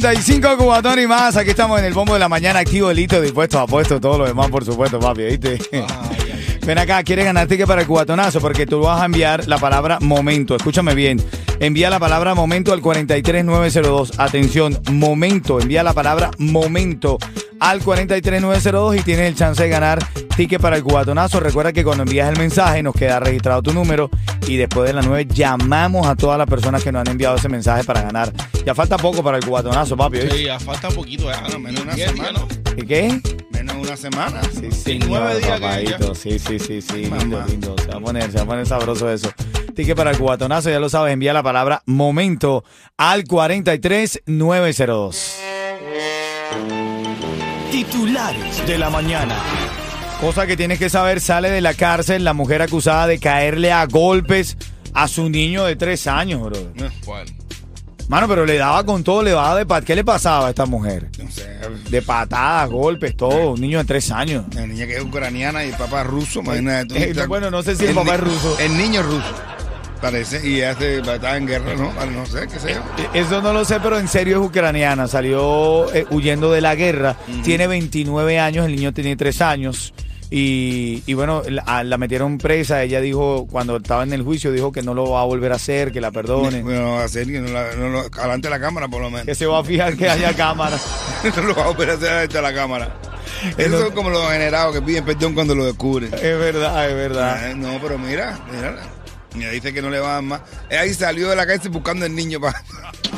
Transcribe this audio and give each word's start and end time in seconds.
95, 0.00 0.56
Cubatón 0.56 0.98
y 0.98 1.06
más. 1.06 1.36
Aquí 1.36 1.50
estamos 1.50 1.78
en 1.78 1.84
el 1.84 1.94
Bombo 1.94 2.14
de 2.14 2.18
la 2.18 2.28
Mañana, 2.28 2.58
activo, 2.58 2.92
listo, 2.92 3.20
dispuesto, 3.20 3.60
apuesto, 3.60 4.00
todo 4.00 4.18
lo 4.18 4.26
demás, 4.26 4.50
por 4.50 4.64
supuesto, 4.64 4.98
papi, 4.98 5.22
¿viste? 5.22 5.58
Ven 6.66 6.78
acá, 6.78 7.02
¿quieres 7.02 7.26
ganar 7.26 7.46
ticket 7.46 7.66
para 7.66 7.82
el 7.82 7.86
cubatonazo? 7.86 8.40
Porque 8.40 8.66
tú 8.66 8.80
vas 8.80 9.02
a 9.02 9.04
enviar 9.04 9.46
la 9.48 9.58
palabra 9.58 9.98
momento. 10.00 10.56
Escúchame 10.56 10.94
bien. 10.94 11.22
Envía 11.60 11.90
la 11.90 11.98
palabra 11.98 12.34
momento 12.34 12.72
al 12.72 12.80
43902. 12.80 14.18
Atención, 14.18 14.80
momento. 14.90 15.60
Envía 15.60 15.82
la 15.82 15.92
palabra 15.92 16.30
momento 16.38 17.18
al 17.60 17.80
43902 17.80 18.96
y 18.96 19.00
tienes 19.02 19.28
el 19.28 19.34
chance 19.34 19.62
de 19.62 19.68
ganar 19.68 19.98
ticket 20.36 20.58
para 20.58 20.76
el 20.76 20.82
cubatonazo. 20.82 21.38
Recuerda 21.38 21.70
que 21.74 21.84
cuando 21.84 22.04
envías 22.04 22.30
el 22.30 22.38
mensaje 22.38 22.82
nos 22.82 22.94
queda 22.94 23.20
registrado 23.20 23.60
tu 23.60 23.74
número 23.74 24.08
y 24.46 24.56
después 24.56 24.88
de 24.88 24.94
las 24.94 25.06
9 25.06 25.26
llamamos 25.34 26.06
a 26.06 26.16
todas 26.16 26.38
las 26.38 26.46
personas 26.46 26.82
que 26.82 26.90
nos 26.90 27.00
han 27.00 27.10
enviado 27.10 27.36
ese 27.36 27.50
mensaje 27.50 27.84
para 27.84 28.00
ganar. 28.00 28.32
Ya 28.64 28.74
falta 28.74 28.96
poco 28.96 29.22
para 29.22 29.36
el 29.36 29.44
cubatonazo, 29.44 29.98
papi. 29.98 30.18
Sí, 30.30 30.44
ya 30.44 30.58
falta 30.58 30.88
poquito, 30.88 31.30
ya, 31.30 31.58
menos 31.58 31.82
una 31.82 31.94
semana. 31.94 32.40
¿Y 32.74 32.86
qué? 32.86 33.20
Una 33.86 33.96
semana. 33.96 34.40
Sí, 34.58 34.70
sí, 34.72 34.98
nueve 35.06 35.38
días 35.38 35.60
papadito. 35.60 36.14
Sí, 36.14 36.38
sí, 36.38 36.58
sí, 36.58 36.80
sí. 36.80 37.04
Lindo, 37.04 37.36
Mamá. 37.38 37.46
lindo. 37.46 37.76
Se 37.78 37.86
va 37.88 37.96
a 37.96 38.00
poner, 38.00 38.30
se 38.30 38.36
va 38.38 38.42
a 38.42 38.46
poner 38.46 38.66
sabroso 38.66 39.10
eso. 39.10 39.30
Ticket 39.74 39.96
para 39.96 40.10
el 40.12 40.18
cubatonazo, 40.18 40.70
ya 40.70 40.78
lo 40.80 40.88
sabes, 40.88 41.12
envía 41.12 41.32
la 41.32 41.42
palabra 41.42 41.82
momento 41.86 42.64
al 42.96 43.24
43902. 43.24 45.36
Titulares 47.70 48.66
de 48.66 48.78
la 48.78 48.88
mañana. 48.90 49.36
Cosa 50.20 50.46
que 50.46 50.56
tienes 50.56 50.78
que 50.78 50.88
saber, 50.88 51.20
sale 51.20 51.50
de 51.50 51.60
la 51.60 51.74
cárcel 51.74 52.22
la 52.24 52.32
mujer 52.32 52.62
acusada 52.62 53.06
de 53.08 53.18
caerle 53.18 53.72
a 53.72 53.84
golpes 53.86 54.56
a 54.94 55.08
su 55.08 55.28
niño 55.28 55.64
de 55.64 55.74
tres 55.76 56.06
años, 56.06 56.40
bro. 56.40 56.56
No, 56.74 56.86
¿cuál? 57.04 57.26
Mano, 58.08 58.28
pero 58.28 58.44
le 58.44 58.56
daba 58.58 58.84
con 58.84 59.02
todo, 59.02 59.22
le 59.22 59.30
daba 59.30 59.56
de 59.56 59.64
pat. 59.66 59.84
¿Qué 59.84 59.94
le 59.96 60.04
pasaba 60.04 60.48
a 60.48 60.50
esta 60.50 60.66
mujer? 60.66 61.08
No 61.22 61.30
sé. 61.30 61.58
De 61.88 62.02
patadas, 62.02 62.68
golpes, 62.70 63.16
todo. 63.16 63.52
Un 63.52 63.60
niño 63.60 63.78
de 63.78 63.84
tres 63.84 64.10
años. 64.10 64.44
La 64.54 64.66
niña 64.66 64.86
que 64.86 64.96
es 64.96 65.02
ucraniana 65.02 65.64
y 65.64 65.70
el 65.70 65.76
papá 65.76 66.02
es 66.02 66.06
ruso, 66.06 66.40
imagínate. 66.40 66.86
tú. 67.14 67.20
Eh, 67.20 67.26
bueno, 67.26 67.50
no 67.50 67.62
sé 67.62 67.76
si 67.76 67.86
el 67.86 67.94
papá 67.94 68.16
es 68.16 68.20
ruso. 68.20 68.58
El 68.58 68.76
niño 68.76 69.00
es 69.00 69.06
ruso, 69.06 69.34
parece, 70.02 70.46
y 70.46 70.60
hace, 70.60 70.98
está 70.98 71.36
en 71.36 71.46
guerra, 71.46 71.74
¿no? 71.76 71.92
No 72.06 72.26
sé, 72.26 72.46
qué 72.46 72.58
sé 72.58 72.74
yo. 72.74 72.82
Eso 73.14 73.40
no 73.40 73.54
lo 73.54 73.64
sé, 73.64 73.80
pero 73.80 73.98
en 73.98 74.06
serio 74.06 74.40
es 74.40 74.46
ucraniana. 74.46 75.08
Salió 75.08 75.92
eh, 75.94 76.06
huyendo 76.10 76.52
de 76.52 76.60
la 76.60 76.74
guerra. 76.74 77.16
Tiene 77.42 77.66
29 77.66 78.38
años, 78.38 78.66
el 78.66 78.76
niño 78.76 78.92
tiene 78.92 79.16
3 79.16 79.40
años. 79.40 79.94
Y, 80.36 81.04
y 81.06 81.14
bueno, 81.14 81.42
la, 81.48 81.84
la 81.84 81.96
metieron 81.96 82.38
presa. 82.38 82.82
Ella 82.82 83.00
dijo, 83.00 83.46
cuando 83.48 83.76
estaba 83.76 84.02
en 84.02 84.12
el 84.12 84.22
juicio, 84.22 84.50
dijo 84.50 84.72
que 84.72 84.82
no 84.82 84.92
lo 84.92 85.08
va 85.08 85.20
a 85.20 85.24
volver 85.24 85.52
a 85.52 85.54
hacer, 85.54 85.92
que 85.92 86.00
la 86.00 86.10
perdone. 86.10 86.60
Bueno, 86.60 86.94
va 86.94 87.02
a 87.02 87.04
hacer 87.04 87.28
que 87.28 87.38
no, 87.38 87.52
la, 87.52 87.72
no 87.76 87.88
lo, 87.88 88.00
adelante 88.00 88.48
de 88.48 88.50
la 88.50 88.58
cámara, 88.58 88.88
por 88.88 89.00
lo 89.00 89.10
menos. 89.10 89.26
Que 89.26 89.36
se 89.36 89.46
va 89.46 89.60
a 89.60 89.64
fijar 89.64 89.96
que 89.96 90.08
haya 90.08 90.34
cámara. 90.34 90.76
no 91.36 91.42
lo 91.42 91.54
va 91.54 91.62
a 91.62 91.68
volver 91.68 91.90
a 91.90 91.92
hacer 91.92 92.08
adelante 92.08 92.36
de 92.36 92.42
la 92.42 92.52
cámara. 92.52 92.96
Esos 93.56 93.80
son 93.80 93.92
como 93.92 94.10
los 94.10 94.28
generados 94.28 94.74
que 94.74 94.82
piden 94.82 95.04
perdón 95.04 95.34
cuando 95.34 95.54
lo 95.54 95.66
descubren. 95.66 96.12
Es 96.12 96.20
verdad, 96.20 96.90
es 96.90 96.96
verdad. 96.96 97.40
Ah, 97.40 97.54
No, 97.54 97.78
pero 97.80 97.96
mira, 97.96 98.36
mira. 98.52 98.74
Mira, 99.34 99.50
dice 99.50 99.72
que 99.72 99.82
no 99.82 99.90
le 99.90 99.98
va 99.98 100.10
a 100.10 100.14
dar 100.14 100.22
más. 100.22 100.40
Eh, 100.70 100.78
Ahí 100.78 100.94
salió 100.94 101.28
de 101.28 101.36
la 101.36 101.46
cárcel 101.46 101.70
buscando 101.70 102.06
el 102.06 102.14
niño 102.14 102.40
para. 102.40 102.62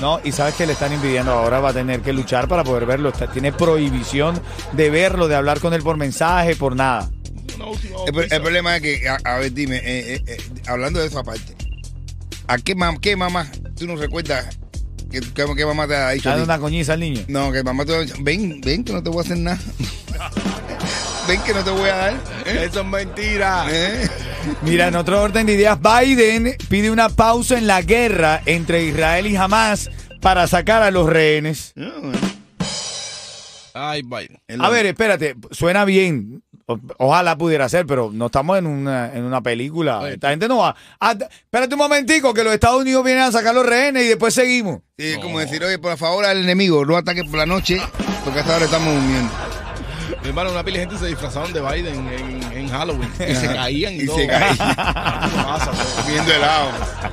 No, 0.01 0.21
y 0.25 0.33
sabes 0.33 0.55
que 0.55 0.67
le 0.67 0.73
están 0.75 0.93
impidiendo 0.93 1.31
ahora, 1.33 1.61
va 1.61 1.71
a 1.71 1.73
tener 1.73 2.01
que 2.01 2.13
luchar 2.13 2.49
para 2.49 2.65
poder 2.65 2.87
verlo. 2.87 3.09
Está- 3.11 3.31
tiene 3.31 3.53
prohibición 3.53 4.41
de 4.73 4.91
verlo, 4.91 5.29
de 5.29 5.35
hablar 5.37 5.61
con 5.61 5.73
él 5.75 5.83
por 5.83 5.97
mensaje, 5.97 6.57
por 6.57 6.75
nada. 6.77 7.11
El, 8.07 8.43
problema 8.43 8.77
es 8.77 8.83
que, 8.83 9.09
a, 9.09 9.19
a 9.25 9.39
ver, 9.39 9.53
dime, 9.53 9.77
eh, 9.79 10.15
eh, 10.17 10.23
eh, 10.27 10.37
hablando 10.67 11.01
de 11.01 11.07
eso 11.07 11.19
aparte, 11.19 11.55
¿a 12.47 12.59
qué, 12.59 12.77
mam- 12.77 13.01
qué 13.01 13.17
mamá 13.17 13.51
tú 13.77 13.87
no 13.87 13.97
recuerdas 13.97 14.47
que, 15.11 15.21
que- 15.21 15.55
qué 15.57 15.67
mamá 15.67 15.87
te 15.89 15.97
ha 15.97 16.11
dicho? 16.11 16.35
ti? 16.35 16.41
una 16.43 16.59
coñiza 16.59 16.93
al 16.93 17.01
niño. 17.01 17.23
No, 17.29 17.51
que 17.53 17.63
mamá 17.63 17.85
te 17.87 17.95
ha 17.97 18.01
dicho, 18.01 18.15
ven, 18.21 18.61
ven 18.63 18.85
que 18.85 18.93
no 18.93 19.03
te 19.03 19.09
voy 19.11 19.19
a 19.19 19.23
hacer 19.23 19.39
nada. 19.39 19.59
ven 21.29 21.41
que 21.43 21.55
no 21.55 21.65
te 21.65 21.71
voy 21.71 21.89
a 21.89 21.97
dar. 21.97 22.13
¿eh? 22.47 22.67
Eso 22.69 22.81
es 22.81 22.87
mentira. 22.87 23.67
Mira, 24.63 24.89
en 24.89 24.97
otro 24.97 25.21
orden 25.23 25.47
de 25.47 25.55
ideas, 25.55 25.79
Biden 25.81 26.57
pide 26.69 26.91
una 26.91 27.09
pausa 27.09 27.59
en 27.59 27.67
la 27.67 27.83
guerra 27.83 28.43
entre 28.47 28.85
Israel 28.85 29.27
y 29.27 29.37
Hamas 29.37 29.91
para 30.21 30.47
sacar 30.47 30.83
a 30.83 30.91
los 30.91 31.09
rehenes. 31.09 31.73
No, 31.75 31.93
Ay, 33.75 34.03
Biden. 34.03 34.41
A 34.61 34.71
ver, 34.71 34.87
espérate, 34.87 35.37
suena 35.51 35.85
bien. 35.85 36.43
O- 36.65 36.81
Ojalá 36.99 37.37
pudiera 37.37 37.69
ser, 37.69 37.85
pero 37.87 38.11
no 38.13 38.27
estamos 38.27 38.59
en 38.59 38.67
una, 38.67 39.13
en 39.13 39.23
una 39.25 39.41
película. 39.43 40.09
Esta 40.11 40.31
gente 40.31 40.49
no 40.49 40.57
va. 40.59 40.75
Ah, 40.99 41.13
espérate 41.13 41.75
un 41.75 41.79
momentico, 41.79 42.33
que 42.33 42.43
los 42.43 42.55
Estados 42.55 42.81
Unidos 42.81 43.05
vienen 43.05 43.23
a 43.25 43.31
sacar 43.33 43.55
los 43.55 43.67
rehenes 43.67 44.05
y 44.05 44.09
después 44.09 44.33
seguimos. 44.35 44.81
Sí, 44.99 45.09
es 45.09 45.19
como 45.19 45.39
decir, 45.39 45.63
oye, 45.63 45.79
por 45.79 45.97
favor 45.99 46.25
al 46.25 46.39
enemigo, 46.43 46.85
no 46.87 46.97
ataques 46.97 47.25
por 47.29 47.39
la 47.39 47.47
noche, 47.47 47.79
porque 48.25 48.41
hasta 48.41 48.55
ahora 48.55 48.65
estamos 48.65 48.95
durmiendo. 48.95 49.31
Mi 50.23 50.29
hermano, 50.29 50.51
una 50.51 50.65
pila 50.65 50.79
de 50.79 50.87
gente 50.87 50.99
se 50.99 51.07
disfrazaron 51.07 51.53
de 51.53 51.61
Biden 51.61 52.09
en, 52.09 52.41
en 52.67 52.73
Halloween. 52.73 53.11
Y 53.29 53.35
se 53.35 53.47
caían 53.47 53.95
y, 53.95 54.03
Y 54.03 54.07
todo. 54.07 54.17
se 54.17 54.27
caían. 54.27 54.57
Pasa. 54.77 55.71
Viendo 56.07 56.33
helado. 56.33 56.71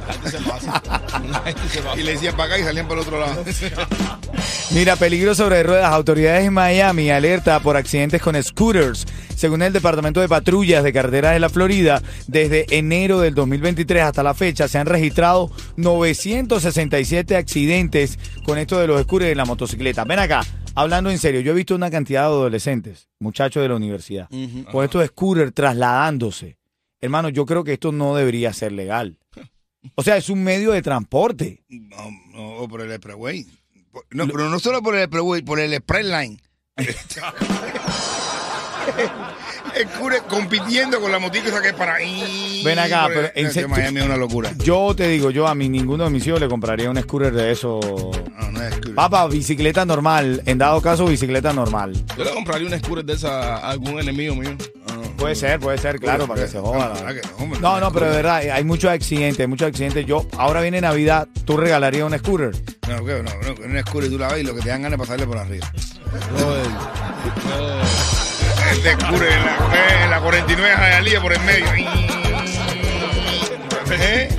La 0.07 0.13
gente 0.13 0.29
se 0.31 0.37
pasa. 0.39 0.83
La 1.29 1.39
gente 1.39 1.61
se 1.69 1.81
pasa. 1.81 1.99
Y 1.99 2.03
le 2.03 2.11
decían 2.13 2.35
para 2.35 2.45
acá 2.55 2.59
y 2.59 2.63
salían 2.63 2.87
para 2.87 3.01
el 3.01 3.07
otro 3.07 3.19
lado. 3.19 3.43
Mira, 4.71 4.95
peligro 4.95 5.35
sobre 5.35 5.63
ruedas. 5.63 5.91
Autoridades 5.91 6.45
en 6.45 6.53
Miami 6.53 7.09
alerta 7.11 7.59
por 7.59 7.77
accidentes 7.77 8.21
con 8.21 8.41
scooters. 8.41 9.05
Según 9.35 9.61
el 9.61 9.73
Departamento 9.73 10.21
de 10.21 10.29
Patrullas 10.29 10.83
de 10.83 10.93
Carreteras 10.93 11.33
de 11.33 11.39
la 11.39 11.49
Florida, 11.49 12.01
desde 12.27 12.65
enero 12.77 13.19
del 13.19 13.33
2023 13.35 14.03
hasta 14.03 14.23
la 14.23 14.33
fecha 14.33 14.67
se 14.67 14.77
han 14.77 14.85
registrado 14.87 15.51
967 15.75 17.35
accidentes 17.35 18.17
con 18.45 18.57
esto 18.57 18.79
de 18.79 18.87
los 18.87 19.01
scooters 19.03 19.31
en 19.31 19.37
la 19.37 19.45
motocicleta. 19.45 20.03
Ven 20.05 20.19
acá, 20.19 20.41
hablando 20.75 21.09
en 21.09 21.17
serio, 21.17 21.41
yo 21.41 21.51
he 21.51 21.55
visto 21.55 21.75
una 21.75 21.91
cantidad 21.91 22.21
de 22.21 22.27
adolescentes, 22.27 23.09
muchachos 23.19 23.61
de 23.61 23.69
la 23.69 23.75
universidad, 23.75 24.29
con 24.71 24.83
estos 24.83 25.05
scooters 25.07 25.53
trasladándose. 25.53 26.57
Hermano, 27.01 27.29
yo 27.29 27.45
creo 27.45 27.63
que 27.63 27.73
esto 27.73 27.91
no 27.91 28.15
debería 28.15 28.53
ser 28.53 28.71
legal. 28.71 29.17
O 29.95 30.03
sea, 30.03 30.17
es 30.17 30.29
un 30.29 30.43
medio 30.43 30.71
de 30.71 30.81
transporte. 30.81 31.63
No, 31.67 32.67
por 32.69 32.81
el 32.81 32.91
expressway. 32.91 33.45
No, 34.11 34.27
pero 34.27 34.49
no 34.49 34.59
solo 34.59 34.81
por 34.81 34.95
el 34.95 35.01
expressway, 35.01 35.41
por 35.41 35.59
el 35.59 35.73
express 35.73 36.05
line. 36.05 36.39
el 39.75 39.87
cure 39.87 40.19
compitiendo 40.27 40.99
con 40.99 41.11
la 41.11 41.19
motica 41.19 41.49
esa 41.49 41.61
que 41.61 41.69
es 41.69 41.73
para 41.73 41.95
ahí. 41.95 42.61
Ven 42.63 42.79
acá, 42.79 43.07
pero 43.13 43.29
en 43.35 43.69
Miami 43.69 43.99
es 43.99 44.05
una 44.05 44.17
locura. 44.17 44.51
Yo 44.57 44.95
te 44.95 45.07
digo, 45.07 45.31
yo 45.31 45.47
a 45.47 45.55
mí 45.55 45.69
ninguno 45.69 46.05
de 46.05 46.09
mis 46.09 46.25
hijos 46.27 46.39
le 46.39 46.47
compraría 46.47 46.89
un 46.89 47.01
scooter 47.01 47.33
de 47.33 47.51
eso. 47.51 47.79
No, 47.81 48.51
no 48.51 48.61
es 48.61 48.75
cure. 48.77 48.93
Papá, 48.93 49.27
bicicleta 49.27 49.85
normal. 49.85 50.41
En 50.45 50.57
dado 50.57 50.81
caso, 50.81 51.05
bicicleta 51.05 51.53
normal. 51.53 51.93
Yo 52.17 52.23
le 52.23 52.31
compraría 52.31 52.67
una 52.67 52.77
scooter 52.79 53.05
de 53.05 53.13
esa 53.13 53.57
a 53.57 53.71
algún 53.71 53.99
enemigo 53.99 54.35
mío. 54.35 54.55
Puede 55.17 55.35
ser, 55.35 55.59
puede 55.59 55.77
ser, 55.77 55.99
claro, 55.99 56.27
para 56.27 56.41
que 56.41 56.47
se 56.47 56.59
joda. 56.59 56.93
Que 57.13 57.21
no, 57.21 57.43
hombre, 57.43 57.59
No, 57.61 57.79
no, 57.79 57.91
pero 57.91 58.07
de 58.07 58.17
verdad, 58.17 58.37
hay 58.37 58.63
muchos 58.63 58.91
accidentes, 58.91 59.39
hay 59.39 59.47
muchos 59.47 59.67
accidentes. 59.67 60.05
Yo, 60.05 60.27
ahora 60.37 60.61
viene 60.61 60.81
Navidad, 60.81 61.27
¿tú 61.45 61.55
regalarías 61.55 62.03
un 62.03 62.17
scooter? 62.17 62.51
No, 62.89 63.05
que 63.05 63.23
no, 63.23 63.23
no, 63.23 63.55
que 63.55 63.79
es 63.79 63.85
cure, 63.85 64.09
tú 64.09 64.17
la 64.17 64.27
ves 64.29 64.41
y 64.41 64.43
lo 64.43 64.55
que 64.55 64.61
te 64.61 64.69
dan 64.69 64.81
ganas 64.81 64.99
es 64.99 65.07
pasarle 65.07 65.25
por 65.27 65.37
arriba. 65.37 65.71
Brother, 66.31 66.67
brother. 67.45 68.22
De 68.81 68.97
cure 69.07 69.27
en 69.33 69.45
la, 69.45 70.07
la 70.09 70.19
49 70.19 70.69
de 70.69 70.75
Jayalía 70.75 71.21
por 71.21 71.33
el 71.33 71.39
medio. 71.41 71.65
¿Eh? 73.91 74.29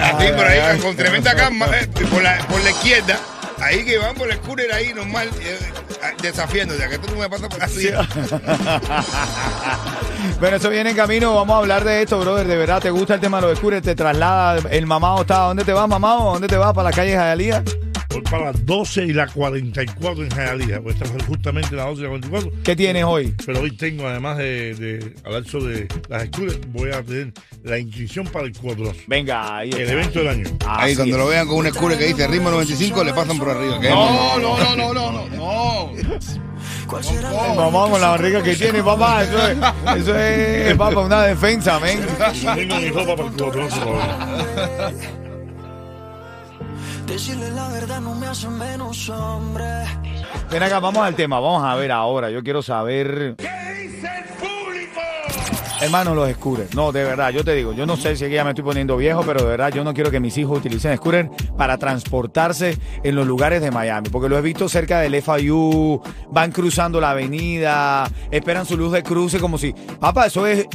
Así 0.00 0.32
por 0.32 0.46
ahí, 0.46 0.78
con 0.78 0.96
tremenda 0.96 1.34
calma, 1.34 1.66
eh, 1.76 1.88
por, 2.10 2.22
la, 2.22 2.38
por 2.46 2.62
la 2.62 2.70
izquierda, 2.70 3.18
Ahí 3.60 3.84
que 3.84 3.98
van 3.98 4.14
por 4.14 4.30
el 4.30 4.36
scooter 4.36 4.72
ahí 4.72 4.92
normal, 4.92 5.30
eh, 5.40 5.58
desafiándote, 6.20 6.84
a 6.84 6.88
que 6.88 6.98
tú 6.98 7.12
no 7.14 7.20
me 7.20 7.28
pasas 7.28 7.48
por 7.48 7.62
así. 7.62 7.88
Bueno, 10.40 10.56
eso 10.56 10.70
viene 10.70 10.90
en 10.90 10.96
camino. 10.96 11.34
Vamos 11.34 11.54
a 11.54 11.58
hablar 11.58 11.84
de 11.84 12.02
esto, 12.02 12.18
brother. 12.18 12.46
De 12.46 12.56
verdad, 12.56 12.80
¿te 12.80 12.90
gusta 12.90 13.14
el 13.14 13.20
tema 13.20 13.40
de 13.40 13.48
los 13.48 13.58
scooters? 13.58 13.82
¿Te 13.82 13.94
traslada? 13.94 14.58
¿El 14.70 14.86
mamado 14.86 15.20
está? 15.20 15.38
¿Dónde 15.40 15.64
te 15.64 15.72
vas, 15.72 15.86
mamado? 15.86 16.32
¿Dónde 16.32 16.48
te 16.48 16.56
vas? 16.56 16.72
¿Para 16.72 16.90
la 16.90 16.96
calle 16.96 17.14
Jayalía? 17.14 17.62
Para 18.22 18.46
las 18.52 18.64
12 18.66 19.04
y 19.04 19.12
la 19.12 19.26
44 19.26 20.24
en 20.24 20.30
Jayalía. 20.30 20.80
Pues 20.80 20.96
esta 20.96 21.06
fue 21.08 21.22
justamente 21.24 21.74
las 21.76 21.86
12 21.86 22.00
y 22.00 22.02
la 22.04 22.08
44. 22.10 22.50
¿Qué 22.62 22.76
tienes 22.76 23.04
hoy? 23.04 23.34
Pero 23.44 23.60
hoy 23.60 23.76
tengo, 23.76 24.06
además 24.06 24.38
de, 24.38 24.74
de 24.74 25.14
hablar 25.24 25.44
sobre 25.46 25.88
las 26.08 26.24
escuelas, 26.24 26.58
voy 26.68 26.90
a 26.90 27.02
tener 27.02 27.32
la 27.62 27.78
inscripción 27.78 28.26
para 28.26 28.46
el 28.46 28.52
cuadrazo. 28.56 28.94
Venga, 29.06 29.56
ahí 29.58 29.70
El 29.70 29.80
está. 29.80 29.92
evento 29.92 30.18
del 30.20 30.28
año. 30.28 30.44
Ahí 30.66 30.86
Así 30.92 30.96
cuando 30.96 31.16
es. 31.16 31.22
lo 31.22 31.28
vean 31.28 31.46
con 31.48 31.56
un 31.58 31.66
scooter 31.72 31.98
que 31.98 32.06
dice 32.06 32.26
ritmo 32.28 32.50
95, 32.50 33.04
le 33.04 33.12
pasan 33.14 33.38
por 33.38 33.50
arriba. 33.50 33.80
¿qué? 33.80 33.90
No, 33.90 34.38
no, 34.38 34.58
no, 34.58 34.76
no, 34.76 34.94
no, 34.94 35.12
no, 35.12 35.28
no. 35.28 35.90
El 36.94 37.56
mamá 37.56 37.88
con 37.90 38.00
la 38.00 38.08
barriga 38.10 38.42
que 38.42 38.54
tiene, 38.54 38.82
papá. 38.82 39.22
Eso 39.24 39.48
es, 39.48 39.56
eso 39.96 40.18
es 40.18 40.74
papá, 40.76 41.00
una 41.00 41.22
defensa, 41.24 41.80
men. 41.80 41.98
No 42.44 42.54
tengo 42.54 42.76
mi 42.76 42.88
ropa 42.90 43.16
para 43.16 43.28
el 43.28 43.34
cuadrazo 43.34 43.80
todavía. 43.80 45.23
Decirle 47.06 47.50
la 47.50 47.68
verdad 47.68 48.00
no 48.00 48.14
me 48.14 48.26
hace 48.26 48.48
menos 48.48 49.08
hombre. 49.08 49.64
Ven 50.50 50.62
acá, 50.62 50.80
vamos 50.80 51.04
al 51.04 51.14
tema. 51.14 51.38
Vamos 51.38 51.62
a 51.64 51.74
ver 51.74 51.92
ahora. 51.92 52.30
Yo 52.30 52.42
quiero 52.42 52.62
saber. 52.62 53.36
Hermano, 55.80 56.14
los 56.14 56.30
scooters. 56.32 56.74
No, 56.74 56.92
de 56.92 57.04
verdad, 57.04 57.30
yo 57.30 57.44
te 57.44 57.52
digo, 57.54 57.74
yo 57.74 57.84
no 57.84 57.96
sé 57.96 58.16
si 58.16 58.24
que 58.24 58.30
ya 58.30 58.44
me 58.44 58.50
estoy 58.50 58.64
poniendo 58.64 58.96
viejo, 58.96 59.22
pero 59.26 59.42
de 59.42 59.48
verdad 59.48 59.70
yo 59.70 59.84
no 59.84 59.92
quiero 59.92 60.10
que 60.10 60.18
mis 60.18 60.38
hijos 60.38 60.58
utilicen 60.58 60.96
scooter 60.96 61.28
para 61.58 61.76
transportarse 61.76 62.78
en 63.02 63.14
los 63.14 63.26
lugares 63.26 63.60
de 63.60 63.70
Miami, 63.70 64.08
porque 64.08 64.30
lo 64.30 64.38
he 64.38 64.40
visto 64.40 64.66
cerca 64.68 65.00
del 65.00 65.20
FIU, 65.20 66.00
van 66.30 66.52
cruzando 66.52 67.02
la 67.02 67.10
avenida, 67.10 68.08
esperan 68.30 68.64
su 68.64 68.78
luz 68.78 68.92
de 68.92 69.02
cruce 69.02 69.38
como 69.40 69.58
si, 69.58 69.74
papá, 70.00 70.26
eso 70.26 70.46
es, 70.46 70.66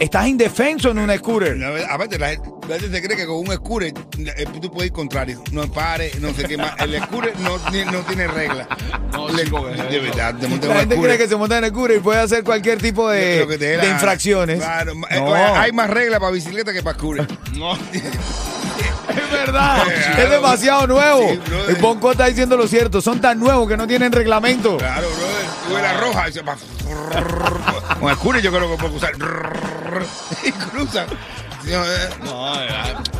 estás 0.00 0.26
indefenso 0.26 0.90
en 0.90 0.98
un 0.98 1.14
scooter. 1.16 1.56
Aparte, 1.90 2.18
la 2.18 2.28
gente, 2.30 2.48
la 2.68 2.78
gente 2.78 2.96
se 2.96 3.02
cree 3.02 3.16
que 3.16 3.26
con 3.26 3.36
un 3.38 3.46
scooter 3.52 3.92
eh, 4.18 4.46
tú 4.60 4.70
puedes 4.70 4.88
ir 4.88 4.92
contrario. 4.92 5.42
No 5.52 5.70
pare, 5.70 6.12
no 6.20 6.32
sé 6.34 6.44
qué 6.44 6.56
más. 6.56 6.72
El 6.78 7.00
scooter 7.02 7.38
no, 7.40 7.58
tiene- 7.70 7.90
no 7.92 7.98
tiene 8.00 8.26
reglas. 8.28 8.66
No, 9.12 9.28
Le- 9.28 9.44
chico, 9.44 9.66
¿qué 9.66 9.72
es 9.80 9.90
de 9.90 9.98
verdad, 10.00 10.34
te 10.38 10.48
montas 10.48 10.68
La 10.70 10.76
gente 10.80 10.94
scooter. 10.94 11.14
cree 11.16 11.18
que 11.24 11.28
se 11.28 11.36
monta 11.36 11.58
en 11.58 11.64
el 11.64 11.70
scooter 11.70 11.96
y 11.96 12.00
puede 12.00 12.20
hacer 12.20 12.44
cualquier 12.44 12.78
tipo 12.78 13.08
de, 13.08 13.46
la- 13.80 13.86
infracciones. 13.86 14.58
Claro, 14.58 14.92
No. 14.94 15.34
hay 15.34 15.72
más 15.72 15.90
reglas 15.90 16.20
para 16.20 16.32
bicicleta 16.32 16.72
que 16.72 16.82
para 16.82 16.96
scooter. 16.98 17.26
No. 17.56 17.74
Es 17.74 19.32
verdad, 19.32 19.82
Claro. 19.84 20.22
es 20.22 20.30
demasiado 20.30 20.86
nuevo. 20.86 21.28
Sí, 21.30 21.40
el 21.68 21.74
Bonco 21.76 22.12
está 22.12 22.26
diciendo 22.26 22.56
lo 22.56 22.68
cierto, 22.68 23.00
son 23.00 23.20
tan 23.20 23.38
nuevos 23.40 23.66
que 23.68 23.76
no 23.76 23.86
tienen 23.86 24.12
reglamento. 24.12 24.76
Claro, 24.76 25.08
brother. 25.08 25.46
Tú 25.68 25.74
la 25.74 25.92
roja. 26.00 26.26
Con 28.00 28.14
scooter 28.14 28.42
yo 28.42 28.52
creo 28.52 28.70
que 28.70 28.76
puedo 28.82 28.94
usar. 28.94 29.12
Y 30.44 30.52
cruzan. 30.52 31.06
Eh, 31.66 32.08
No, 32.24 32.62
eh, 32.62 32.68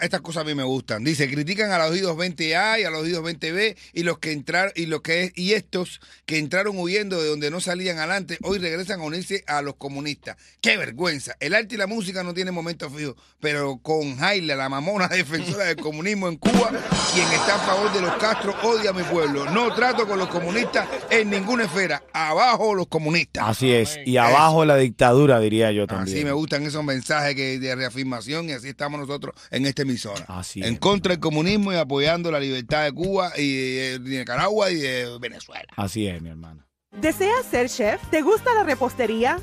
estas 0.00 0.20
cosas 0.22 0.42
a 0.42 0.44
mí 0.44 0.56
me 0.56 0.64
gustan. 0.64 1.04
Dice, 1.04 1.30
critican 1.30 1.70
a 1.70 1.78
los 1.78 1.92
oídos 1.92 2.16
20A 2.16 2.80
y 2.80 2.84
a 2.84 2.90
los 2.90 3.02
oídos 3.02 3.22
20B 3.22 3.76
y 3.92 4.02
los 4.02 4.18
que 4.18 4.32
entraron 4.32 4.72
y 4.74 4.86
los 4.86 5.02
que 5.02 5.30
y 5.36 5.52
estos 5.52 6.00
que 6.26 6.38
entraron 6.38 6.76
huyendo 6.76 7.22
de 7.22 7.28
donde 7.28 7.48
no 7.52 7.60
salían 7.60 7.98
adelante, 7.98 8.38
hoy 8.42 8.58
regresan 8.58 9.00
a 9.00 9.04
unirse 9.04 9.44
a 9.46 9.62
los 9.62 9.76
comunistas. 9.76 10.36
¡Qué 10.60 10.76
vergüenza! 10.76 11.36
El 11.38 11.54
arte 11.54 11.76
y 11.76 11.78
la 11.78 11.86
música 11.86 12.24
no 12.24 12.34
tienen 12.34 12.54
momentos 12.54 12.92
fijos, 12.92 13.14
pero 13.38 13.78
con 13.78 14.16
Jaila, 14.16 14.56
la 14.56 14.68
mamona 14.68 15.06
defensora 15.06 15.66
del 15.66 15.76
comunismo 15.76 16.26
en 16.26 16.38
Cuba, 16.38 16.70
quien 17.14 17.30
está 17.32 17.54
a 17.54 17.58
favor 17.60 17.92
de 17.92 18.00
los 18.00 18.14
Castro, 18.14 18.52
odia 18.64 18.90
a 18.90 18.92
mi 18.92 19.04
pueblo. 19.04 19.48
No 19.50 19.72
trato 19.74 20.08
con 20.08 20.18
los 20.18 20.28
comunistas 20.28 20.88
en 21.08 21.30
ninguna 21.30 21.66
esfera. 21.66 22.02
Abajo 22.12 22.74
los 22.74 22.88
comunistas. 22.88 23.44
Así 23.46 23.72
es. 23.72 23.96
Y 24.04 24.16
abajo 24.16 24.64
la 24.64 24.76
dictadura, 24.76 25.38
diría 25.38 25.70
yo 25.70 25.86
también. 25.86 26.16
Así 26.16 26.24
me 26.24 26.31
gustan 26.32 26.64
esos 26.64 26.84
mensajes 26.84 27.34
que, 27.34 27.58
de 27.58 27.74
reafirmación 27.74 28.48
y 28.48 28.52
así 28.52 28.68
estamos 28.68 29.00
nosotros 29.00 29.34
en 29.50 29.66
esta 29.66 29.82
emisora. 29.82 30.24
Así 30.28 30.62
en 30.62 30.74
es. 30.74 30.80
contra 30.80 31.10
del 31.10 31.20
comunismo 31.20 31.72
y 31.72 31.76
apoyando 31.76 32.30
la 32.30 32.40
libertad 32.40 32.84
de 32.84 32.92
Cuba 32.92 33.32
y 33.36 33.54
de, 33.54 33.98
de 33.98 34.18
Nicaragua 34.18 34.70
y 34.70 34.76
de 34.76 35.18
Venezuela. 35.20 35.68
Así 35.76 36.06
es, 36.06 36.20
mi 36.20 36.30
hermano. 36.30 36.64
¿Deseas 37.00 37.46
ser 37.50 37.70
chef? 37.70 38.00
¿Te 38.10 38.20
gusta 38.20 38.52
la 38.54 38.64
repostería? 38.64 39.38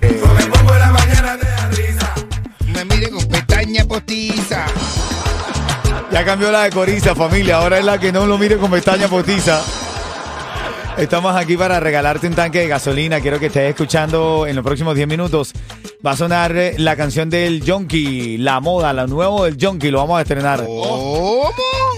Me 2.74 2.86
mire 2.86 3.10
con 3.10 3.28
pestaña 3.28 3.86
postiza. 3.86 4.68
Ya 6.12 6.26
cambió 6.26 6.52
la 6.52 6.64
de 6.64 6.70
Coriza, 6.72 7.16
familia. 7.16 7.58
Ahora 7.58 7.80
es 7.80 7.86
la 7.86 8.00
que 8.00 8.12
no 8.12 8.26
lo 8.26 8.38
mire 8.38 8.58
con 8.58 8.70
pestaña 8.72 9.08
potiza. 9.08 9.64
Estamos 10.98 11.36
aquí 11.36 11.56
para 11.56 11.80
regalarte 11.80 12.28
un 12.28 12.34
tanque 12.34 12.60
de 12.60 12.68
gasolina. 12.68 13.20
Quiero 13.22 13.40
que 13.40 13.46
estés 13.48 13.70
escuchando 13.70 14.46
en 14.46 14.56
los 14.56 14.66
próximos 14.66 14.96
10 14.96 15.08
minutos. 15.08 15.54
Va 16.06 16.12
a 16.12 16.16
sonar 16.16 16.56
eh, 16.56 16.76
la 16.78 16.96
canción 16.96 17.30
del 17.30 17.62
Junkie, 17.70 18.38
La 18.38 18.62
Moda, 18.62 18.94
lo 18.94 19.06
nuevo 19.06 19.44
del 19.44 19.58
Junkie. 19.60 19.92
Lo 19.92 19.98
vamos 19.98 20.20
a 20.20 20.22
estrenar. 20.22 20.64
¿Cómo? 20.64 21.52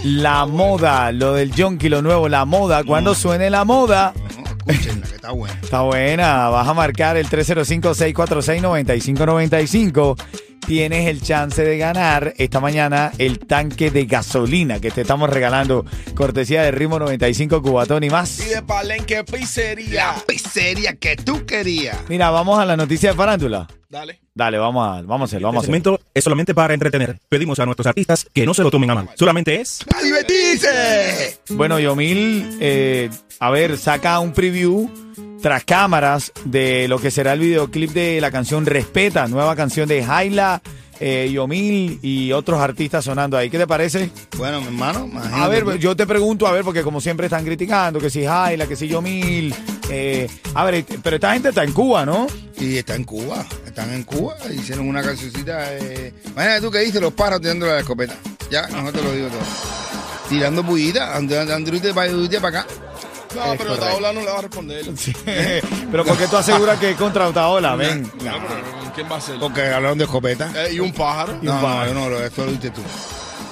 La 0.03 0.47
Moda, 0.47 1.11
lo 1.11 1.35
del 1.35 1.53
Junkie, 1.55 1.87
lo 1.87 2.01
nuevo, 2.01 2.27
La 2.27 2.45
Moda. 2.45 2.83
Cuando 2.83 3.13
suene 3.13 3.51
La 3.51 3.63
Moda. 3.63 4.15
No, 4.15 4.23
escúchenla, 4.73 5.07
que 5.07 5.15
está 5.15 5.29
buena. 5.29 5.59
Está 5.61 5.81
buena. 5.81 6.49
Vas 6.49 6.67
a 6.67 6.73
marcar 6.73 7.15
el 7.15 7.29
305-646-9595. 7.29 10.19
Tienes 10.65 11.07
el 11.07 11.21
chance 11.21 11.63
de 11.63 11.77
ganar 11.77 12.33
esta 12.37 12.59
mañana 12.59 13.11
el 13.19 13.37
tanque 13.37 13.91
de 13.91 14.05
gasolina 14.05 14.79
que 14.79 14.89
te 14.89 15.01
estamos 15.01 15.29
regalando. 15.29 15.85
Cortesía 16.15 16.63
de 16.63 16.71
Ritmo 16.71 16.97
95 16.97 17.61
Cubatón 17.61 18.03
y 18.03 18.09
más. 18.09 18.39
Y 18.39 18.45
de 18.49 18.63
Palenque 18.63 19.23
Pizzería. 19.23 20.13
La 20.15 20.23
pizzería 20.25 20.95
que 20.95 21.17
tú 21.17 21.45
querías. 21.45 21.99
Mira, 22.09 22.31
vamos 22.31 22.57
a 22.57 22.65
la 22.65 22.75
noticia 22.75 23.11
de 23.11 23.15
farándula. 23.15 23.67
Dale. 23.91 24.21
Dale, 24.33 24.57
vamos 24.57 24.87
a, 24.87 25.01
vamos 25.01 25.21
a 25.21 25.25
hacerlo, 25.25 25.49
vamos 25.49 25.63
a 25.63 25.65
Este 25.65 25.71
hacerlo. 25.73 25.95
segmento 25.97 26.11
es 26.13 26.23
solamente 26.23 26.55
para 26.55 26.73
entretener. 26.73 27.19
Pedimos 27.27 27.59
a 27.59 27.65
nuestros 27.65 27.87
artistas 27.87 28.25
que 28.33 28.45
no 28.45 28.53
se 28.53 28.63
lo 28.63 28.71
tomen 28.71 28.89
a 28.89 28.95
mal. 28.95 29.09
Solamente 29.15 29.59
es... 29.59 29.79
¡A 29.93 30.01
divertirse! 30.01 31.39
Bueno, 31.49 31.77
Yomil, 31.77 32.57
eh, 32.61 33.09
a 33.41 33.49
ver, 33.49 33.77
saca 33.77 34.17
un 34.21 34.31
preview 34.31 34.89
tras 35.41 35.65
cámaras 35.65 36.31
de 36.45 36.87
lo 36.87 36.99
que 36.99 37.11
será 37.11 37.33
el 37.33 37.41
videoclip 37.41 37.91
de 37.91 38.21
la 38.21 38.31
canción 38.31 38.65
Respeta, 38.65 39.27
nueva 39.27 39.57
canción 39.57 39.89
de 39.89 40.01
Jaila 40.05 40.61
eh, 41.01 41.29
Yomil 41.33 41.99
y 42.01 42.31
otros 42.31 42.61
artistas 42.61 43.03
sonando 43.03 43.35
ahí. 43.35 43.49
¿Qué 43.49 43.57
te 43.57 43.67
parece? 43.67 44.09
Bueno, 44.37 44.61
mi 44.61 44.67
hermano, 44.67 45.05
imagínate 45.05 45.41
A 45.43 45.47
ver, 45.49 45.79
yo 45.79 45.97
te 45.97 46.07
pregunto, 46.07 46.47
a 46.47 46.53
ver, 46.53 46.63
porque 46.63 46.81
como 46.81 47.01
siempre 47.01 47.25
están 47.25 47.43
criticando, 47.43 47.99
que 47.99 48.09
si 48.09 48.23
Jaila, 48.23 48.67
que 48.67 48.77
si 48.77 48.87
Yomil. 48.87 49.53
Eh, 49.93 50.29
a 50.53 50.63
ver, 50.63 50.85
pero 51.03 51.17
esta 51.17 51.33
gente 51.33 51.49
está 51.49 51.65
en 51.65 51.73
Cuba, 51.73 52.05
¿no? 52.05 52.25
Y 52.57 52.77
está 52.77 52.95
en 52.95 53.03
Cuba, 53.03 53.45
están 53.65 53.93
en 53.93 54.03
Cuba, 54.03 54.35
hicieron 54.49 54.87
una 54.87 55.01
cancioncita. 55.01 55.73
Eh... 55.75 56.13
Imagínate 56.27 56.61
tú 56.61 56.71
que 56.71 56.79
dices 56.79 57.01
los 57.01 57.11
pájaros 57.11 57.41
tirando 57.41 57.65
la 57.67 57.79
escopeta. 57.79 58.15
Ya, 58.49 58.67
no 58.67 58.89
te 58.91 59.01
lo 59.01 59.11
digo 59.11 59.27
todo. 59.27 59.41
Tirando 60.29 60.63
bullita, 60.63 61.15
androide 61.17 61.93
para 61.93 62.59
acá. 62.59 62.67
No, 63.35 63.55
pero 63.57 63.73
Otaola 63.73 64.13
no 64.13 64.21
le 64.21 64.27
va 64.27 64.39
a 64.39 64.41
responder. 64.41 64.85
pero 65.91 66.05
¿por 66.05 66.17
qué 66.17 66.27
tú 66.27 66.37
aseguras 66.37 66.79
que 66.79 66.91
es 66.91 66.95
contra 66.97 67.27
Otaola? 67.27 67.75
Ven. 67.75 68.03
No, 68.03 68.09
pero 68.19 68.93
¿quién 68.95 69.11
va 69.11 69.17
a 69.17 69.21
ser? 69.21 69.39
Porque 69.39 69.61
hablaron 69.61 69.97
de 69.97 70.05
escopeta. 70.05 70.51
Eh, 70.55 70.73
y 70.75 70.79
un 70.79 70.93
pájaro. 70.93 71.37
No, 71.41 71.61
no, 71.61 71.85
yo 71.85 71.93
no, 71.93 72.09
lo- 72.09 72.23
esto 72.25 72.45
lo 72.45 72.51
diste 72.51 72.69
tú. 72.71 72.81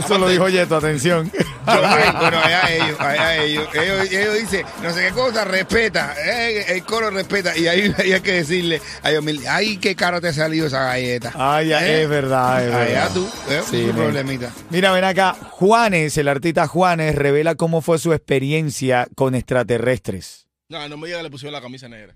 Eso 0.03 0.17
lo 0.17 0.29
dijo 0.29 0.47
Yeto, 0.47 0.77
atención. 0.77 1.29
Yo, 1.75 1.81
bueno, 2.19 2.39
allá 2.39 2.61
ellos, 2.73 2.99
allá 2.99 3.35
ellos. 3.37 3.67
Ellos, 3.73 4.11
ellos 4.11 4.33
dicen, 4.39 4.65
no 4.83 4.93
sé 4.93 5.01
qué 5.07 5.11
cosa, 5.11 5.45
respeta. 5.45 6.13
eh, 6.25 6.65
el 6.69 6.83
coro 6.83 7.09
respeta. 7.09 7.57
Y 7.57 7.67
ahí, 7.67 7.93
ahí 7.97 8.13
hay 8.13 8.21
que 8.21 8.33
decirle 8.33 8.81
a 9.03 9.11
ellos, 9.11 9.23
ay, 9.47 9.77
qué 9.77 9.95
caro 9.95 10.19
te 10.21 10.29
ha 10.29 10.33
salido 10.33 10.67
esa 10.67 10.83
galleta. 10.83 11.31
Ay, 11.35 11.69
ya, 11.69 11.85
¿Eh? 11.87 12.03
es 12.03 12.09
verdad, 12.09 12.65
es 12.67 12.73
Allá 12.73 12.83
verdad. 12.85 13.11
tú, 13.13 13.29
eh, 13.49 13.61
Sí, 13.69 13.89
problemita. 13.95 14.51
Mira, 14.69 14.91
ven 14.91 15.03
acá. 15.03 15.35
Juanes, 15.51 16.17
el 16.17 16.27
artista 16.27 16.67
Juanes, 16.67 17.15
revela 17.15 17.55
cómo 17.55 17.81
fue 17.81 17.99
su 17.99 18.13
experiencia 18.13 19.07
con 19.15 19.35
extraterrestres. 19.35 20.47
No, 20.71 20.87
no 20.87 20.97
me 20.97 21.07
diga 21.07 21.17
que 21.17 21.23
le 21.23 21.31
pusieron 21.31 21.53
la 21.53 21.61
camisa 21.61 21.89
negra. 21.89 22.13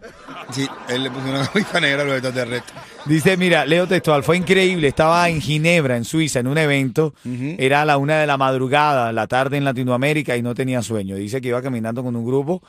Sí, 0.51 0.67
él 0.87 1.01
le 1.01 1.09
puso 1.09 1.27
una 1.27 1.47
camisa 1.51 1.79
negra 1.79 2.03
a 2.03 2.05
los 2.05 2.13
extraterrestres. 2.13 2.79
Dice, 3.05 3.35
mira, 3.35 3.65
leo 3.65 3.87
textual, 3.87 4.23
fue 4.23 4.37
increíble. 4.37 4.89
Estaba 4.89 5.27
en 5.27 5.41
Ginebra, 5.41 5.97
en 5.97 6.05
Suiza, 6.05 6.39
en 6.39 6.45
un 6.45 6.59
evento. 6.59 7.15
Era 7.57 7.81
a 7.81 7.85
la 7.85 7.97
una 7.97 8.19
de 8.19 8.27
la 8.27 8.37
madrugada, 8.37 9.11
la 9.11 9.25
tarde 9.25 9.57
en 9.57 9.65
Latinoamérica 9.65 10.37
y 10.37 10.43
no 10.43 10.53
tenía 10.53 10.83
sueño. 10.83 11.15
Dice 11.15 11.41
que 11.41 11.47
iba 11.47 11.63
caminando 11.63 12.03
con 12.03 12.15
un 12.15 12.23
grupo. 12.23 12.61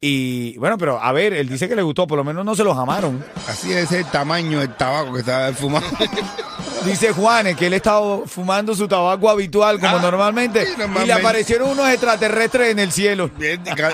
Y 0.00 0.56
bueno, 0.58 0.78
pero 0.78 1.02
a 1.02 1.10
ver, 1.10 1.32
él 1.32 1.48
dice 1.48 1.68
que 1.68 1.74
le 1.74 1.82
gustó, 1.82 2.06
por 2.06 2.18
lo 2.18 2.24
menos 2.24 2.44
no 2.44 2.54
se 2.54 2.62
los 2.62 2.78
amaron. 2.78 3.24
Así 3.48 3.72
es 3.72 3.90
el 3.90 4.04
tamaño 4.04 4.60
del 4.60 4.76
tabaco 4.76 5.12
que 5.12 5.20
estaba 5.20 5.52
fumando. 5.54 5.88
Dice 6.84 7.12
Juanes 7.12 7.56
que 7.56 7.66
él 7.66 7.74
estaba 7.74 8.26
fumando 8.26 8.74
su 8.74 8.88
tabaco 8.88 9.28
habitual 9.30 9.78
como 9.78 9.96
Ah, 9.96 10.00
normalmente, 10.02 10.66
y 11.02 11.06
le 11.06 11.12
aparecieron 11.12 11.70
unos 11.70 11.88
extraterrestres 11.90 12.70
en 12.70 12.78
el 12.78 12.90
cielo. 12.92 13.30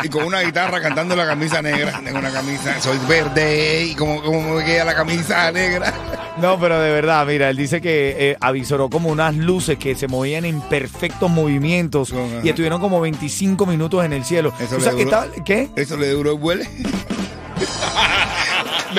Y 0.02 0.08
con 0.08 0.24
una 0.24 0.40
guitarra 0.40 0.80
cantando 0.80 1.14
la 1.16 1.26
camisa 1.26 1.60
negra. 1.62 2.00
Tengo 2.04 2.18
una 2.18 2.30
camisa, 2.30 2.80
soy 2.80 2.98
verde 3.08 3.84
y 3.84 3.94
como, 3.94 4.22
como 4.22 4.54
me 4.54 4.64
queda 4.64 4.84
la 4.84 4.94
camisa 4.94 5.50
negra. 5.52 5.92
No, 6.38 6.58
pero 6.60 6.80
de 6.80 6.90
verdad, 6.92 7.26
mira, 7.26 7.50
él 7.50 7.56
dice 7.56 7.80
que 7.80 8.14
eh, 8.30 8.36
avisoró 8.40 8.88
como 8.88 9.08
unas 9.10 9.34
luces 9.34 9.76
que 9.76 9.94
se 9.96 10.06
movían 10.08 10.44
en 10.44 10.60
perfectos 10.60 11.28
movimientos 11.30 12.12
y 12.42 12.48
estuvieron 12.48 12.80
como 12.80 13.00
25 13.00 13.66
minutos 13.66 14.04
en 14.04 14.12
el 14.12 14.24
cielo. 14.24 14.52
Eso 14.60 14.76
O 14.76 14.80
sea, 14.80 14.92
que 14.94 15.04
duró- 15.04 15.26
¿Qué? 15.44 15.68
Eso 15.76 15.96
le 15.96 16.08
duró 16.10 16.32
el 16.32 16.38
vuelo. 16.38 16.64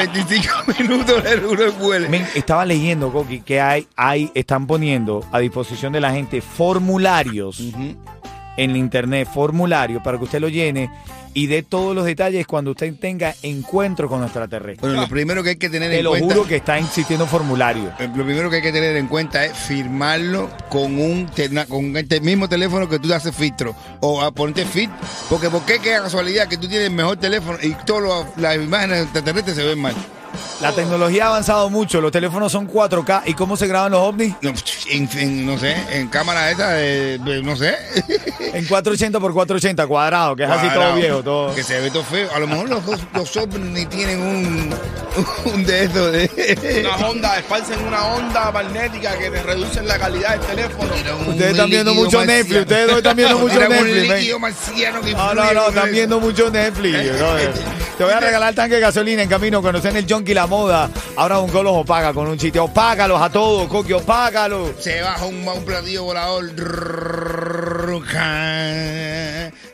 25 0.07 0.47
minutos 0.79 1.23
el 1.25 1.41
vuelo. 1.71 2.09
Men, 2.09 2.25
estaba 2.33 2.65
leyendo, 2.65 3.11
Coqui, 3.11 3.41
que 3.41 3.59
hay, 3.59 3.87
hay, 3.95 4.31
están 4.33 4.65
poniendo 4.65 5.25
a 5.31 5.39
disposición 5.39 5.91
de 5.91 5.99
la 5.99 6.11
gente 6.11 6.41
formularios 6.41 7.61
en 8.63 8.75
internet, 8.75 9.27
formularios 9.33 10.01
para 10.03 10.17
que 10.17 10.23
usted 10.25 10.39
lo 10.39 10.49
llene 10.49 10.89
y 11.33 11.45
dé 11.47 11.61
todos 11.61 11.95
los 11.95 12.05
detalles 12.05 12.47
cuando 12.47 12.71
usted 12.71 12.93
tenga 12.99 13.35
encuentro 13.43 14.09
con 14.09 14.23
extraterrestres. 14.23 14.79
Bueno, 14.81 15.01
lo 15.01 15.07
primero 15.07 15.43
que 15.43 15.49
hay 15.51 15.55
que 15.57 15.69
tener 15.69 15.91
Te 15.91 15.99
en 15.99 16.03
lo 16.03 16.09
cuenta. 16.11 16.33
juro 16.33 16.47
que 16.47 16.55
está 16.55 16.77
existiendo 16.79 17.27
formulario. 17.27 17.91
eh, 17.99 18.09
Lo 18.15 18.25
primero 18.25 18.49
que 18.49 18.57
hay 18.57 18.61
que 18.63 18.71
tener 18.71 18.95
en 18.97 19.07
cuenta 19.07 19.45
es 19.45 19.53
firmarlo 19.55 20.49
con 20.69 20.99
un 20.99 21.27
te- 21.27 21.49
con 21.67 21.95
este 21.97 22.19
mismo 22.21 22.49
teléfono 22.49 22.89
que 22.89 22.97
tú 22.99 23.13
haces 23.13 23.35
filtro 23.35 23.75
o 24.01 24.21
a 24.21 24.31
ponerte 24.31 24.65
fit, 24.65 24.89
porque 25.29 25.49
por 25.49 25.63
qué 25.65 25.79
qué 25.79 25.91
casualidad 25.91 26.47
que 26.47 26.57
tú 26.57 26.67
tienes 26.67 26.87
el 26.89 26.93
mejor 26.95 27.17
teléfono 27.17 27.57
y 27.61 27.73
todas 27.85 28.25
las 28.37 28.55
imágenes 28.55 29.03
extraterrestres 29.03 29.55
se 29.55 29.63
ven 29.63 29.79
mal. 29.79 29.93
La 30.61 30.71
tecnología 30.73 31.25
ha 31.25 31.27
avanzado 31.29 31.69
mucho, 31.69 32.01
los 32.01 32.11
teléfonos 32.11 32.51
son 32.51 32.67
4K. 32.69 33.23
¿Y 33.25 33.33
cómo 33.33 33.55
se 33.55 33.67
graban 33.67 33.91
los 33.91 34.01
ovnis? 34.01 34.33
No, 34.41 34.51
en, 34.89 35.09
en- 35.17 35.45
no 35.45 35.57
sé, 35.57 35.75
en 35.91 36.07
cámara 36.09 36.51
esa 36.51 36.71
de, 36.71 37.17
de- 37.19 37.41
no 37.43 37.55
sé. 37.55 37.75
En 38.39 38.65
480 38.65 39.19
por 39.19 39.33
480 39.33 39.87
cuadrado, 39.87 40.35
que 40.35 40.43
es 40.43 40.49
así 40.49 40.67
todo 40.73 40.95
viejo, 40.95 41.23
todo. 41.23 41.55
Que 41.55 41.63
se 41.63 41.79
ve 41.79 41.89
todo 41.91 42.03
feo. 42.03 42.29
A 42.35 42.39
lo 42.39 42.47
mejor 42.47 42.69
los, 42.69 42.83
los 43.13 43.37
ovnis 43.37 43.87
tienen 43.89 44.19
un, 44.21 44.75
un 45.53 45.63
de 45.65 45.83
esos 45.85 46.11
de. 46.11 46.85
Una 46.95 47.07
onda, 47.07 47.37
esparcen 47.39 47.79
una 47.85 48.05
onda 48.07 48.51
magnética 48.51 49.17
que 49.17 49.29
te 49.29 49.41
reducen 49.43 49.87
la 49.87 49.97
calidad 49.97 50.31
del 50.37 50.41
teléfono. 50.41 50.91
Ustedes 51.27 51.51
están 51.51 51.69
viendo 51.69 51.93
mucho 51.93 52.17
marciano. 52.17 52.25
Netflix, 52.39 52.61
ustedes 52.61 52.87
dos 52.87 52.97
están 52.97 53.15
viendo 53.15 53.37
mucho 53.39 53.53
un 53.59 53.69
Netflix. 53.69 54.07
men. 54.09 54.17
líquido 54.19 54.39
marciano 54.39 55.01
que 55.01 55.13
No, 55.13 55.33
no, 55.33 55.53
no, 55.53 55.67
están 55.69 55.91
viendo 55.91 56.19
mucho 56.19 56.49
Netflix. 56.49 56.97
Te 57.97 58.03
voy 58.05 58.13
a 58.13 58.19
regalar 58.19 58.53
tanque 58.53 58.75
de 58.75 58.81
gasolina 58.81 59.21
en 59.23 59.29
camino, 59.29 59.61
conocen 59.61 59.95
el 59.97 60.05
Junkie 60.19 60.33
La 60.33 60.47
Moda. 60.47 60.89
Ahora 61.15 61.39
un 61.39 61.49
los 61.53 61.65
opaga 61.77 62.13
con 62.13 62.27
un 62.27 62.37
chiste. 62.37 62.59
Opágalos 62.59 63.21
a 63.21 63.29
todos, 63.29 63.69
Coqui, 63.69 63.93
opágalos. 63.93 64.71
Se 64.79 65.01
baja 65.01 65.25
un, 65.25 65.47
un 65.47 65.63
platillo 65.63 66.03
volador. 66.03 66.51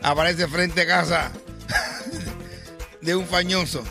Aparece 0.04 0.48
frente 0.48 0.82
a 0.82 0.86
casa 0.86 1.32
de 3.02 3.16
un 3.16 3.26
fañoso. 3.26 3.84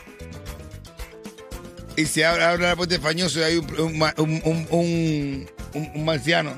Y 1.96 2.06
se 2.06 2.24
abre, 2.24 2.44
abre 2.44 2.68
la 2.68 2.76
puerta 2.76 2.94
del 2.94 3.02
fañoso 3.02 3.40
y 3.40 3.42
hay 3.42 3.56
un, 3.56 3.66
un, 3.80 4.00
un- 4.16 4.42
un- 4.44 4.68
un- 4.70 5.50
un- 5.74 5.90
un 5.94 6.04
marciano. 6.04 6.52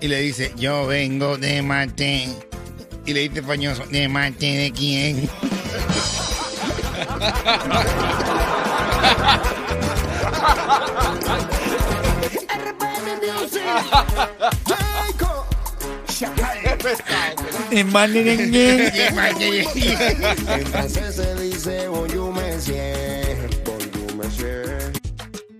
Y 0.00 0.08
le 0.08 0.20
dice, 0.22 0.52
yo 0.56 0.88
vengo 0.88 1.38
de 1.38 1.62
Marte. 1.62 2.28
Y 3.06 3.12
le 3.14 3.28
dice 3.28 3.42
fañoso, 3.42 3.84
¿de 3.90 4.08
Marte 4.08 4.46
de 4.46 4.72
quién? 4.72 5.30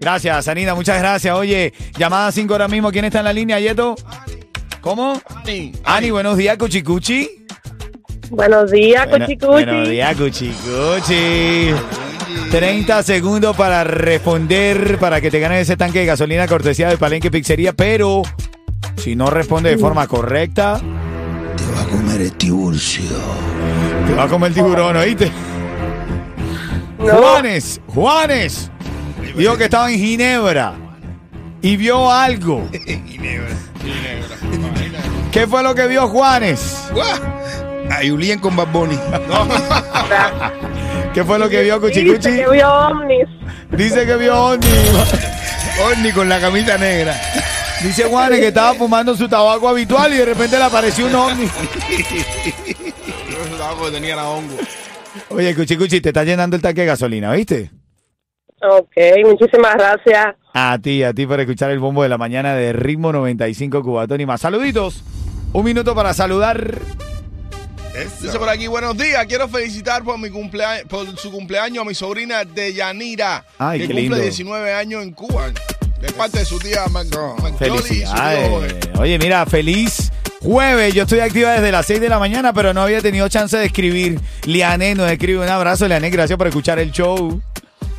Gracias, 0.00 0.45
Sanina, 0.47 0.75
muchas 0.75 0.99
gracias. 0.99 1.35
Oye, 1.37 1.73
llamada 1.99 2.33
5 2.33 2.54
ahora 2.54 2.69
mismo. 2.69 2.90
¿Quién 2.90 3.04
está 3.04 3.19
en 3.19 3.25
la 3.26 3.33
línea, 3.33 3.61
Yeto? 3.61 3.95
¿Cómo? 4.80 5.21
Ani, 5.45 5.73
Ani, 5.85 6.11
buenos 6.11 6.37
días, 6.38 6.57
Cuchicuchi. 6.57 7.45
Buenos 8.30 8.71
días, 8.71 9.09
Bueno- 9.09 9.26
Cuchicuchi. 9.26 9.52
Buenos 9.52 9.88
días, 9.88 10.16
Cuchicuchi. 10.16 11.75
30 12.51 13.03
segundos 13.03 13.57
para 13.57 13.85
responder, 13.85 14.99
para 14.99 15.21
que 15.21 15.31
te 15.31 15.39
ganes 15.41 15.63
ese 15.63 15.77
tanque 15.77 16.01
de 16.01 16.07
gasolina 16.07 16.47
cortesía 16.49 16.89
de 16.89 16.99
Palenque 16.99 17.31
Pizzería, 17.31 17.73
pero 17.73 18.23
si 18.97 19.15
no 19.17 19.31
responde 19.31 19.71
de 19.71 19.79
forma 19.79 20.07
correcta, 20.07 20.81
Te 21.57 21.65
va 21.75 21.83
a 21.83 21.85
comer 21.87 22.21
el 22.23 22.33
tiburcio. 22.33 23.05
te 24.07 24.15
va 24.15 24.25
a 24.25 24.29
comer 24.29 24.49
el 24.49 24.55
tiburón, 24.55 24.97
¿oíste? 24.97 25.31
Juanes, 26.99 27.81
Juanes, 27.87 28.71
dijo 29.37 29.57
que 29.57 29.65
estaba 29.65 29.91
en 29.91 29.99
Ginebra 29.99 30.75
y 31.63 31.77
vio 31.77 32.11
algo. 32.11 32.69
¿Qué 35.33 35.47
fue 35.47 35.63
lo 35.63 35.75
que 35.75 35.87
vio 35.87 36.09
Juanes? 36.09 36.91
A 37.91 38.01
Julián 38.07 38.39
con 38.41 38.57
Bad 38.57 38.69
Bunny. 38.73 38.99
¿Qué 41.14 41.25
fue 41.25 41.38
lo 41.38 41.49
que 41.49 41.62
vio 41.62 41.81
Dice 41.81 42.00
Cuchicuchi? 42.05 42.37
que 42.37 42.50
vio 42.50 42.73
ovnis. 42.73 43.29
Dice 43.71 44.07
que 44.07 44.17
vio 44.17 44.45
Oni. 44.45 44.67
Orni 45.85 46.12
con 46.12 46.29
la 46.29 46.40
camisa 46.40 46.79
negra. 46.79 47.14
Dice 47.83 48.05
Juanes 48.05 48.38
que 48.40 48.49
estaba 48.49 48.75
fumando 48.75 49.17
su 49.17 49.29
tabaco 49.29 49.69
habitual 49.69 50.12
y 50.12 50.19
de 50.19 50.25
repente 50.26 50.59
le 50.59 50.64
apareció 50.64 51.07
un 51.07 51.14
ovni. 51.14 51.49
Tenía 53.93 54.17
la 54.17 54.29
hongo. 54.29 54.55
Oye, 55.31 55.55
Cuchicuchi, 55.55 56.00
te 56.00 56.11
está 56.11 56.23
llenando 56.23 56.55
el 56.57 56.62
tanque 56.62 56.83
de 56.83 56.87
gasolina, 56.88 57.33
¿viste? 57.33 57.71
Ok, 58.62 58.93
muchísimas 59.25 59.75
gracias. 59.75 60.37
A 60.55 60.79
ti, 60.81 61.02
a 61.02 61.12
ti 61.14 61.26
por 61.26 61.40
escuchar 61.40 61.71
el 61.71 61.79
bombo 61.79 62.02
de 62.02 62.09
la 62.09 62.19
mañana 62.19 62.55
de 62.55 62.73
Ritmo 62.73 63.12
95 63.12 63.83
Cubatón 63.83 64.21
y 64.21 64.26
más. 64.26 64.40
Saluditos. 64.43 65.02
Un 65.52 65.64
minuto 65.64 65.95
para 65.95 66.12
saludar. 66.14 66.79
Dice 68.21 68.39
por 68.39 68.49
aquí, 68.49 68.67
buenos 68.67 68.97
días. 68.97 69.27
Quiero 69.27 69.49
felicitar 69.49 70.05
por 70.05 70.19
mi 70.19 70.31
cumpleaños, 70.31 70.87
por 70.89 71.19
su 71.19 71.31
cumpleaños 71.31 71.83
a 71.85 71.89
mi 71.89 71.95
sobrina 71.95 72.45
Deyanira, 72.45 73.45
Ay, 73.59 73.81
que 73.81 73.89
qué 73.89 73.93
cumple 73.95 74.03
lindo. 74.03 74.17
19 74.17 74.73
años 74.73 75.03
en 75.03 75.13
Cuba. 75.13 75.51
De 76.01 76.13
parte 76.13 76.39
de 76.39 76.45
su 76.45 76.59
tía. 76.59 76.85
Felicidades. 77.59 78.89
Oye, 78.99 79.19
mira, 79.19 79.45
feliz 79.45 80.11
jueves. 80.41 80.95
Yo 80.95 81.03
estoy 81.03 81.21
activa 81.21 81.53
desde 81.53 81.73
las 81.73 81.85
6 81.87 82.01
de 82.01 82.09
la 82.09 82.19
mañana, 82.19 82.53
pero 82.53 82.73
no 82.73 82.83
había 82.83 83.01
tenido 83.01 83.29
chance 83.29 83.57
de 83.57 83.67
escribir. 83.67 84.19
Liané 84.45 84.95
nos 84.95 85.11
escribe 85.11 85.41
un 85.41 85.49
abrazo. 85.49 85.87
Liané, 85.87 86.11
gracias 86.11 86.39
por 86.39 86.47
escuchar 86.47 86.79
el 86.79 86.91
show. 86.93 87.43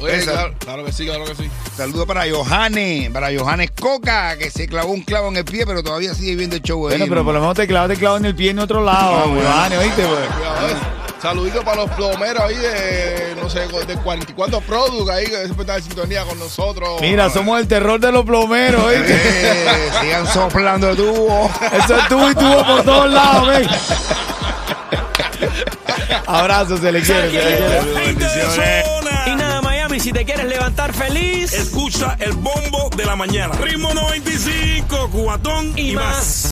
Oye, 0.02 0.18
Esa. 0.18 0.32
claro, 0.32 0.54
claro 0.60 0.86
que 0.86 0.92
sí, 0.92 1.06
claro 1.06 1.26
que 1.26 1.36
sí. 1.36 1.50
Saludos 1.78 2.06
para 2.08 2.24
Johannes, 2.30 3.10
para 3.12 3.28
Johannes 3.38 3.72
Coca, 3.80 4.38
que 4.38 4.50
se 4.50 4.68
clavó 4.68 4.92
un 4.92 5.02
clavo 5.02 5.30
en 5.30 5.38
el 5.38 5.46
pie, 5.46 5.66
pero 5.66 5.84
todavía 5.84 6.14
sigue 6.14 6.36
viendo 6.36 6.56
el 6.56 6.62
show. 6.64 6.80
Bueno, 6.80 7.04
ahí, 7.04 7.10
pero 7.10 7.24
por 7.24 7.34
lo 7.34 7.40
menos 7.40 7.56
te 7.56 7.68
clavo, 7.68 7.88
te 7.88 7.96
clavo 7.98 8.18
en 8.18 8.26
el 8.26 8.36
pie 8.36 8.52
en 8.52 8.60
otro 8.60 8.84
lado, 8.84 9.26
Giovanni, 9.28 9.76
¿oíste? 9.76 10.04
pues? 10.04 10.28
Cuidado, 10.36 10.68
eh. 10.70 10.74
Saludito 11.22 11.64
para 11.64 11.84
los 11.84 11.92
plomeros 11.92 12.42
ahí 12.42 12.56
de, 12.56 13.36
no 13.40 13.48
sé, 13.48 13.68
de 13.86 13.96
44 13.96 14.60
Product 14.62 15.08
ahí 15.12 15.26
que 15.26 15.36
siempre 15.44 15.62
están 15.62 15.78
en 15.78 15.84
sintonía 15.84 16.24
con 16.24 16.40
nosotros. 16.40 17.00
Mira, 17.00 17.30
somos 17.30 17.60
el 17.60 17.68
terror 17.68 18.00
de 18.00 18.12
los 18.12 18.26
plomeros, 18.26 18.84
¿oíste? 18.84 19.14
Eh, 19.14 19.92
sigan 20.02 20.26
soplando 20.26 20.90
el 20.90 20.98
tubo. 20.98 21.52
Eso 21.78 21.96
es 21.96 22.08
tubo 22.08 22.32
y 22.32 22.34
tubo 22.34 22.66
por 22.66 22.84
todos 22.84 23.12
lados, 23.12 23.48
ven. 23.50 23.70
Abrazo, 26.26 26.78
se 26.78 26.92
le 26.92 27.02
quiere, 27.02 27.30
se 27.30 27.38
le 27.38 27.40
quiere. 27.40 27.82
Bendiciones. 27.94 28.86
Si 30.02 30.12
te 30.12 30.26
quieres 30.26 30.48
levantar 30.48 30.94
feliz, 30.94 31.54
Escucha 31.54 32.18
el 32.20 32.32
bombo 32.34 32.90
de 32.98 33.06
la 33.06 33.16
mañana. 33.16 33.54
Ritmo 33.54 33.94
95, 33.94 35.10
cubatón 35.12 35.74
y, 35.78 35.92
y 35.92 35.94
más. 35.94 36.06
más. 36.06 36.46